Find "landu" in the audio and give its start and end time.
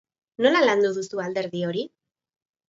0.67-0.91